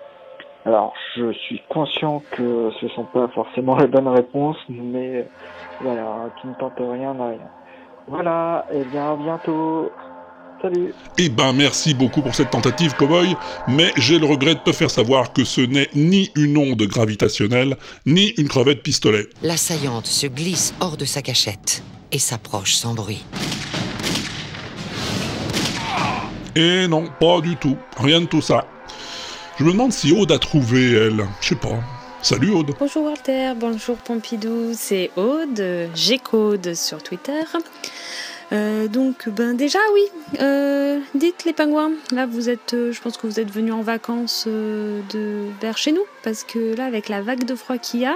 [0.66, 5.28] Alors, je suis conscient que ce sont pas forcément les bonnes réponses, mais
[5.82, 7.50] voilà, qui ne tente rien n'a rien.
[8.08, 9.92] Voilà, et bien à bientôt.
[10.62, 10.94] Salut.
[11.18, 13.36] Eh ben merci beaucoup pour cette tentative, Cowboy,
[13.68, 17.76] mais j'ai le regret de te faire savoir que ce n'est ni une onde gravitationnelle,
[18.06, 19.28] ni une crevette pistolet.
[19.42, 21.84] L'assaillante se glisse hors de sa cachette
[22.14, 23.26] et s'approche sans bruit.
[26.56, 27.76] Et non, pas du tout.
[28.00, 28.66] Rien de tout ça.
[29.60, 31.28] Je me demande si Aude a trouvé, elle.
[31.40, 31.80] Je sais pas.
[32.24, 32.74] Salut Aude.
[32.80, 37.44] Bonjour Walter, bonjour Pompidou, c'est Aude, G-Code sur Twitter.
[38.52, 40.02] Euh, donc, ben déjà, oui,
[40.42, 43.82] euh, dites les pingouins, là vous êtes, euh, je pense que vous êtes venus en
[43.82, 48.06] vacances de, vers chez nous, parce que là, avec la vague de froid qu'il y
[48.06, 48.16] a,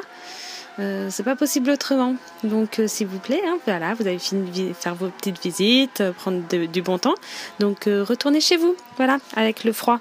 [1.09, 2.15] c'est pas possible autrement.
[2.43, 6.41] Donc, s'il vous plaît, hein, voilà, vous avez fini de faire vos petites visites, prendre
[6.47, 7.15] du bon temps,
[7.59, 9.99] donc retournez chez vous, voilà, avec le froid.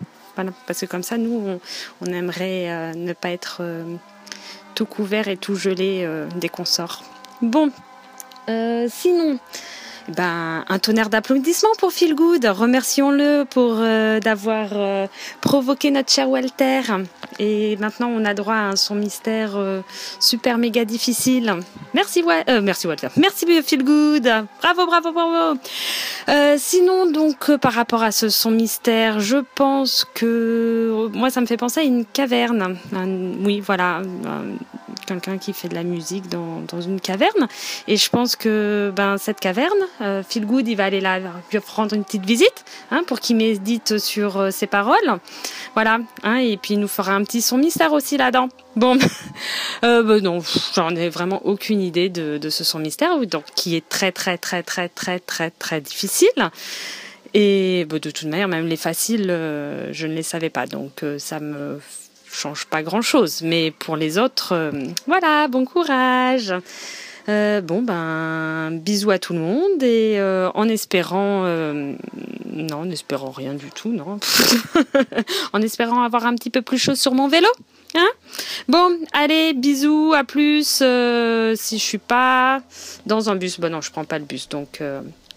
[0.66, 1.58] Parce que comme ça, nous,
[2.00, 3.96] on, aimerait euh, ne pas être euh,
[4.74, 7.02] tout couvert et tout gelé euh, dès qu'on sort.
[7.42, 7.70] Bon,
[8.88, 9.38] sinon,
[10.08, 12.44] ben, un tonnerre d'applaudissements pour Feel Good.
[12.44, 15.06] Remercions-le pour euh, d'avoir euh,
[15.40, 16.80] provoqué notre cher Walter.
[17.38, 19.80] Et maintenant, on a droit à son mystère euh,
[20.20, 21.54] super méga difficile.
[21.94, 23.08] Merci, Wa- euh, merci Walter.
[23.16, 24.24] Merci Feel Good.
[24.62, 25.58] Bravo, bravo, bravo.
[26.56, 31.56] Sinon, donc, par rapport à ce son mystère, je pense que moi, ça me fait
[31.56, 32.76] penser à une caverne.
[33.44, 34.56] Oui, voilà, un-
[35.06, 37.46] quelqu'un qui fait de la musique dans, dans une caverne.
[37.86, 39.70] Et je pense que ben cette caverne,
[40.00, 41.18] euh, Phil Good, il va aller là
[41.52, 45.18] lui prendre une petite visite hein, pour qu'il médite sur euh, ses paroles.
[45.74, 45.98] Voilà.
[46.22, 48.48] Hein, et puis il nous fera un petit son mystère aussi là-dedans.
[48.76, 48.98] Bon,
[49.84, 50.40] euh, ben non,
[50.74, 54.38] j'en ai vraiment aucune idée de, de ce son mystère, donc qui est très très
[54.38, 56.50] très très très très très difficile.
[57.38, 61.02] Et bah, de toute manière, même les faciles, euh, je ne les savais pas, donc
[61.02, 61.80] euh, ça me
[62.32, 63.42] change pas grand-chose.
[63.42, 64.72] Mais pour les autres, euh,
[65.06, 66.54] voilà, bon courage.
[67.28, 71.94] Euh, bon ben, bisous à tout le monde et euh, en espérant, euh,
[72.52, 74.20] non, en espérant rien du tout, non,
[75.52, 77.48] en espérant avoir un petit peu plus chaud sur mon vélo.
[77.96, 78.08] Hein
[78.68, 80.66] bon, allez, bisous, à plus.
[80.66, 82.62] si je suis pas
[83.06, 84.80] dans un bus, bon non, je prends pas le bus, donc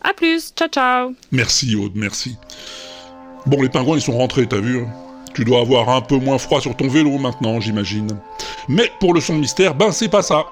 [0.02, 1.16] à plus, ciao ciao.
[1.32, 2.38] Merci Aude, merci.
[3.48, 4.88] Bon, les pingouins, ils sont rentrés, t'as vu hein
[5.34, 8.20] Tu dois avoir un peu moins froid sur ton vélo maintenant, j'imagine.
[8.68, 10.46] Mais pour le son de mystère, ben c'est pas ça.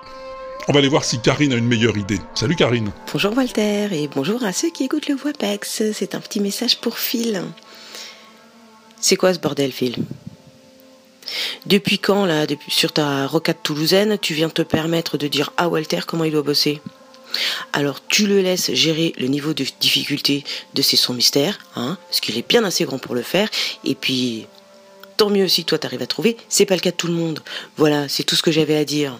[0.70, 2.20] On va aller voir si Karine a une meilleure idée.
[2.36, 2.92] Salut Karine.
[3.14, 5.94] Bonjour Walter et bonjour à ceux qui écoutent le Voipex.
[5.94, 7.42] C'est un petit message pour Phil.
[9.00, 9.96] C'est quoi ce bordel, Phil?
[11.68, 16.02] Depuis quand, là, sur ta rocade toulousaine, tu viens te permettre de dire à Walter
[16.06, 16.82] comment il doit bosser?
[17.72, 20.44] Alors tu le laisses gérer le niveau de difficulté
[20.74, 23.50] de ces sons mystères, hein, parce qu'il est bien assez grand pour le faire,
[23.86, 24.48] et puis
[25.16, 27.40] tant mieux si toi t'arrives à trouver, c'est pas le cas de tout le monde.
[27.78, 29.18] Voilà, c'est tout ce que j'avais à dire.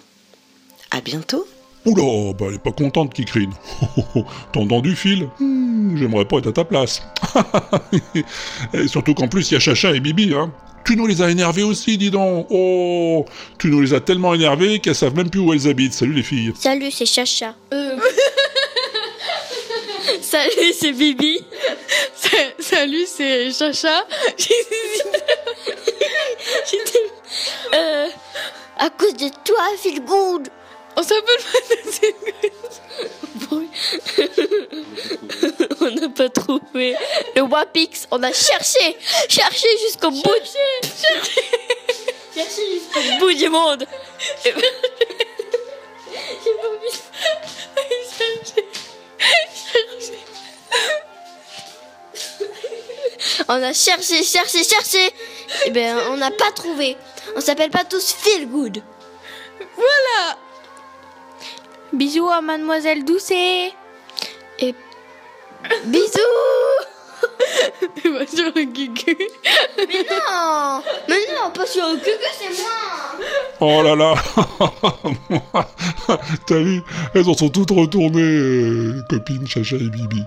[0.90, 1.46] À bientôt
[1.86, 3.52] Oula, bah elle est pas contente, Kikrine.
[4.52, 5.28] T'as entendu, Phil?
[5.38, 7.02] Hmm, J'aimerais pas être à ta place.
[8.74, 10.52] et surtout qu'en plus, il y a Chacha et Bibi, hein.
[10.84, 12.46] Tu nous les as énervés aussi, dis donc.
[12.50, 13.24] Oh,
[13.58, 15.92] tu nous les as tellement énervés qu'elles savent même plus où elles habitent.
[15.94, 16.52] Salut les filles.
[16.58, 17.54] Salut, c'est Chacha.
[20.22, 21.40] Salut, c'est Bibi.
[22.58, 24.04] Salut, c'est Chacha.
[27.74, 28.06] euh,
[28.78, 30.48] à cause de toi, Feel Good.
[30.98, 31.58] On s'appelle pas
[35.80, 36.96] On n'a pas trouvé
[37.36, 38.08] le Wapix.
[38.10, 38.96] On a cherché,
[39.28, 40.24] cherché jusqu'au bout.
[40.24, 41.40] Cherché,
[42.34, 43.86] cherché jusqu'au bout du monde.
[44.42, 44.60] J'ai pas.
[53.50, 55.14] On a cherché, cherché, cherché.
[55.66, 56.96] Eh ben, on n'a pas trouvé.
[57.36, 58.82] On s'appelle pas tous Feel Good.
[59.76, 60.38] Voilà.
[61.92, 63.72] Bisous à Mademoiselle Doucet.
[64.58, 64.74] Et
[65.86, 66.18] bisous.
[68.28, 69.16] sur le cucu.
[69.76, 72.70] Mais non, mais non, pas sur le cucu, c'est moi.
[73.60, 74.14] Oh là là
[76.46, 76.82] T'as vu
[77.14, 80.22] Elles en sont toutes retournées, euh, copines, Chacha et Bibi.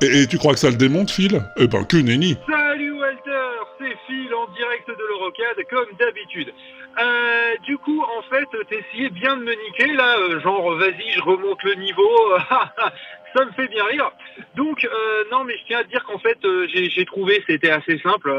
[0.00, 1.42] Et, et tu crois que ça le démonte, Phil?
[1.58, 6.52] Eh ben, que nenni Salut Walter, c'est Phil en direct de l'Eurocade comme d'habitude.
[6.98, 11.20] Euh, du coup, en fait, t'essayais bien de me niquer là, euh, genre vas-y, je
[11.22, 12.10] remonte le niveau.
[13.34, 14.10] Ça me fait bien rire.
[14.56, 17.70] Donc, euh, non, mais je tiens à te dire qu'en fait, euh, j'ai trouvé, c'était
[17.70, 18.30] assez simple.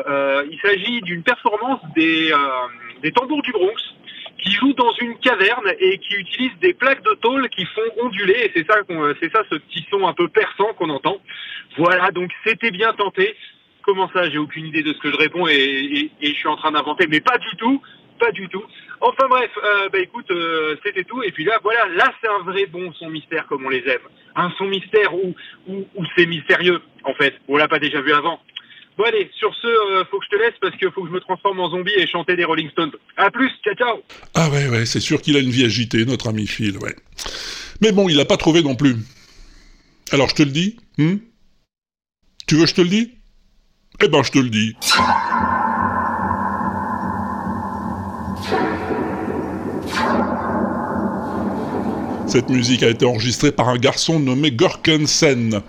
[0.52, 2.32] Il s'agit d'une performance des,
[3.02, 3.74] des tambours du Bronx
[4.38, 8.36] qui jouent dans une caverne et qui utilisent des plaques de tôle qui font onduler.
[8.46, 8.82] Et c'est ça,
[9.20, 11.18] c'est ça ce petit son un peu perçant qu'on entend.
[11.78, 13.36] Voilà, donc c'était bien tenté.
[13.82, 16.56] Comment ça, j'ai aucune idée de ce que je réponds et- et je suis en
[16.56, 17.82] train d'inventer, mais pas du tout,
[18.24, 18.64] pas du tout.
[19.02, 21.22] Enfin bref, euh, bah écoute, euh, c'était tout.
[21.24, 24.08] Et puis là, voilà, là c'est un vrai bon son mystère comme on les aime.
[24.36, 25.36] Un son mystère où,
[26.16, 27.36] c'est mystérieux, en fait.
[27.50, 28.40] On l'a pas déjà vu avant.
[28.98, 31.14] Bon allez, sur ce, euh, faut que je te laisse parce qu'il faut que je
[31.14, 32.92] me transforme en zombie et chanter des Rolling Stones.
[33.18, 34.04] À plus, ciao ciao
[34.36, 36.96] Ah ouais, ouais, c'est sûr qu'il a une vie agitée, notre ami Phil, ouais.
[37.82, 38.96] Mais bon, il l'a pas trouvé non plus.
[40.12, 41.16] Alors je te le dis, hmm?
[42.48, 43.12] Tu veux que je te le dis?
[44.02, 44.76] Eh ben je te le dis.
[52.34, 55.62] Cette musique a été enregistrée par un garçon nommé Görkensen.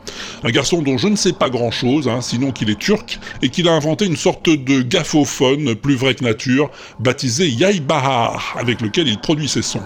[0.45, 3.69] Un garçon dont je ne sais pas grand chose, sinon qu'il est turc, et qu'il
[3.69, 9.09] a inventé une sorte de gaffophone plus vrai que nature, baptisé Yay Bahar, avec lequel
[9.09, 9.83] il produit ses sons.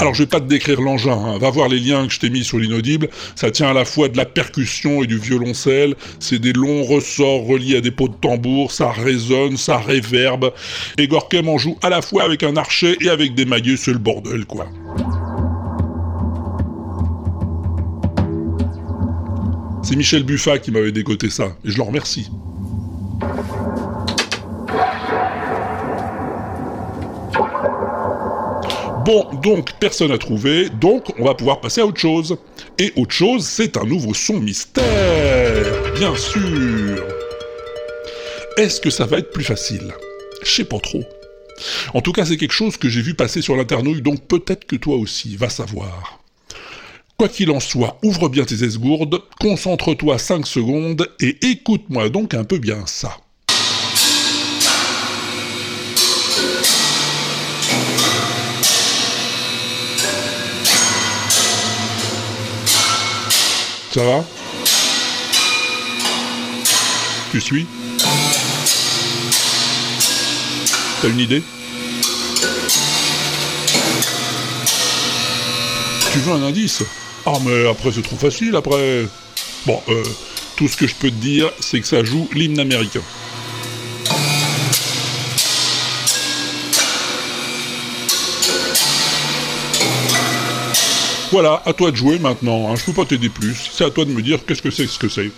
[0.00, 1.36] Alors je vais pas te décrire l'engin, hein.
[1.36, 4.08] va voir les liens que je t'ai mis sur l'inaudible, ça tient à la fois
[4.08, 8.14] de la percussion et du violoncelle, c'est des longs ressorts reliés à des pots de
[8.14, 10.54] tambour, ça résonne, ça réverbe,
[10.96, 13.92] et Gorkem en joue à la fois avec un archet et avec des maillets, c'est
[13.92, 14.68] le bordel quoi.
[19.82, 22.30] C'est Michel Buffat qui m'avait dégoté ça, et je le remercie.
[29.04, 32.36] Bon, donc personne n'a trouvé, donc on va pouvoir passer à autre chose.
[32.78, 37.02] Et autre chose, c'est un nouveau son mystère, bien sûr.
[38.58, 39.94] Est-ce que ça va être plus facile?
[40.42, 41.02] Je sais pas trop.
[41.94, 44.76] En tout cas, c'est quelque chose que j'ai vu passer sur l'internouille, donc peut-être que
[44.76, 46.20] toi aussi, va savoir.
[47.16, 52.44] Quoi qu'il en soit, ouvre bien tes esgourdes, concentre-toi 5 secondes et écoute-moi donc un
[52.44, 53.16] peu bien ça.
[63.92, 64.24] Ça va
[67.32, 67.66] Tu suis
[71.02, 71.42] T'as une idée
[76.12, 76.82] Tu veux un indice
[77.26, 79.06] Ah mais après c'est trop facile après
[79.66, 80.02] Bon, euh,
[80.56, 83.02] tout ce que je peux te dire, c'est que ça joue l'hymne américain.
[91.30, 92.74] Voilà, à toi de jouer maintenant, hein.
[92.76, 94.98] je peux pas t'aider plus, c'est à toi de me dire qu'est-ce que c'est ce
[94.98, 95.30] que c'est.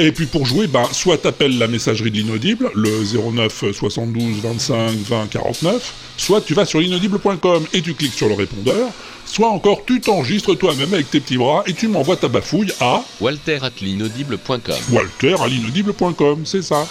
[0.00, 2.90] Et puis pour jouer, bah, soit t'appelles la messagerie de l'inaudible, le
[3.32, 8.34] 09 72 25 20 49, soit tu vas sur l'inaudible.com et tu cliques sur le
[8.34, 8.88] répondeur,
[9.26, 13.02] soit encore tu t'enregistres toi-même avec tes petits bras et tu m'envoies ta bafouille à
[13.20, 14.74] Walter at l'inaudible.com.
[14.90, 16.88] walter à l'inaudible.com, c'est ça.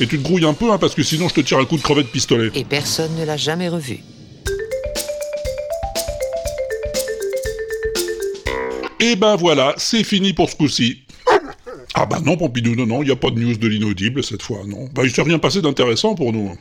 [0.00, 1.76] Et tu te grouilles un peu, hein, parce que sinon je te tire un coup
[1.76, 2.50] de crevette pistolet.
[2.54, 3.98] Et personne ne l'a jamais revu.
[9.04, 11.02] Et ben voilà, c'est fini pour ce coup-ci.
[11.92, 14.40] Ah bah non, Pompidou, non, non, il n'y a pas de news de l'inaudible cette
[14.40, 14.88] fois, non.
[14.94, 16.56] Bah il s'est rien passé d'intéressant pour nous.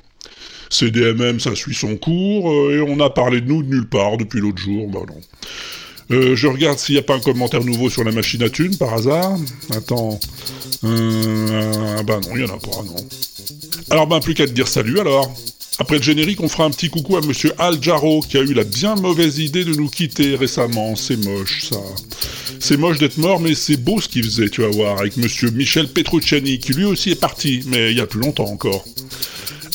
[0.69, 4.17] CDMM, ça suit son cours, euh, et on a parlé de nous de nulle part
[4.17, 5.21] depuis l'autre jour, bah non.
[6.11, 8.75] Euh, je regarde s'il n'y a pas un commentaire nouveau sur la machine à thunes,
[8.75, 9.37] par hasard.
[9.71, 10.19] Attends.
[10.83, 12.95] Euh, bah non, il n'y en a pas, non.
[13.89, 15.33] Alors ben, plus qu'à te dire salut alors.
[15.80, 18.53] Après le générique, on fera un petit coucou à monsieur Al Jarro, qui a eu
[18.53, 20.95] la bien mauvaise idée de nous quitter récemment.
[20.95, 21.78] C'est moche, ça.
[22.59, 25.49] C'est moche d'être mort, mais c'est beau ce qu'il faisait, tu vas voir, avec monsieur
[25.49, 28.86] Michel Petrucciani, qui lui aussi est parti, mais il y a plus longtemps encore.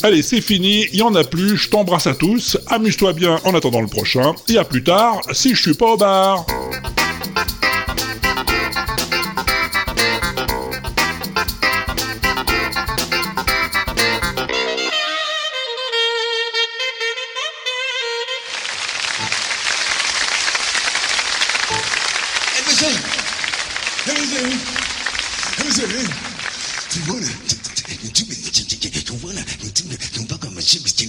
[0.01, 3.53] Allez, c'est fini, il y en a plus, je t'embrasse à tous, amuse-toi bien en
[3.53, 6.45] attendant le prochain, et à plus tard, si je suis pas au bar.
[30.69, 31.08] Jimmy,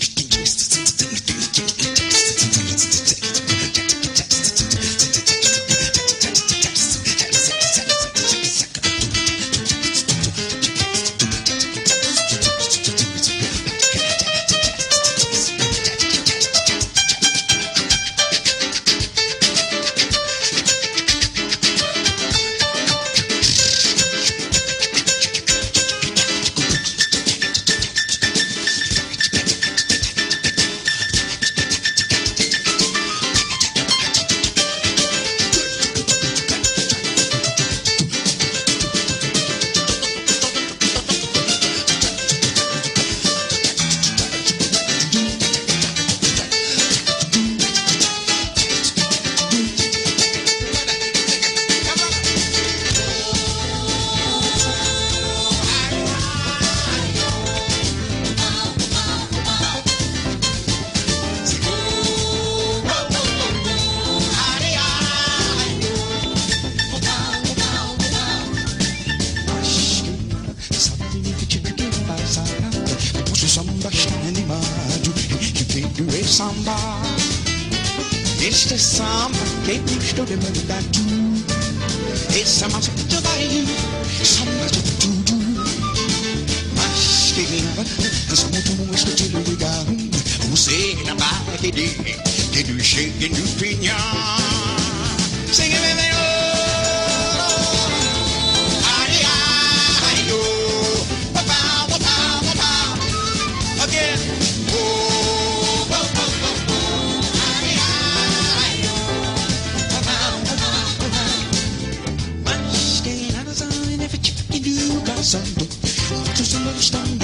[114.62, 117.19] you got something to understand.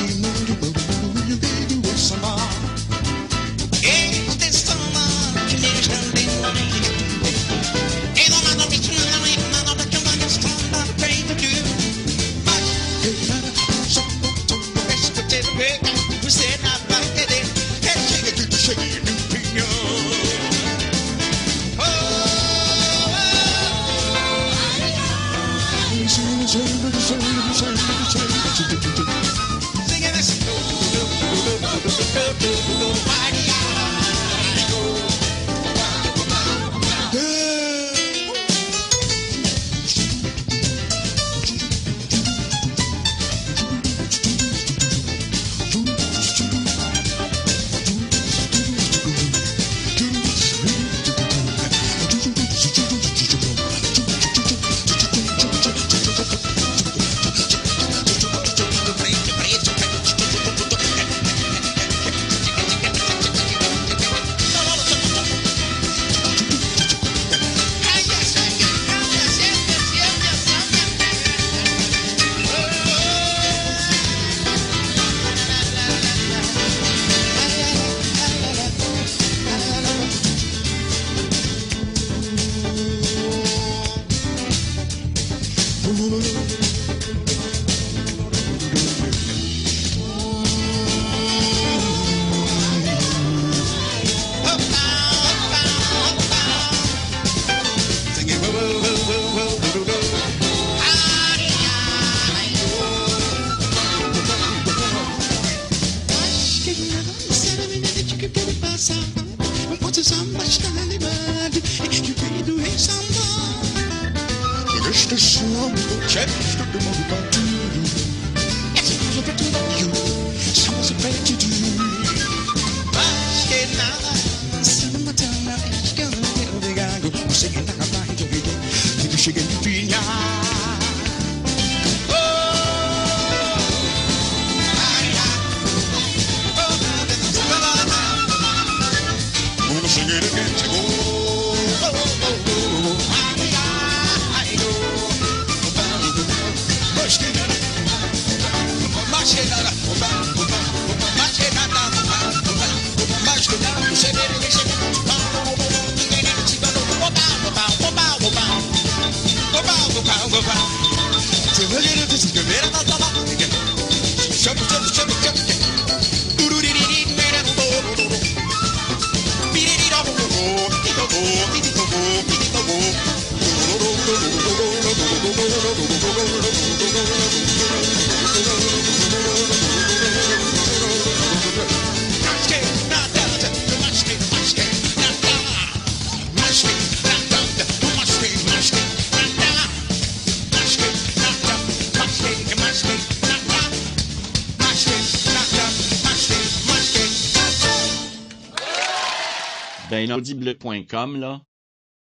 [200.17, 201.46] inaudible.com, là,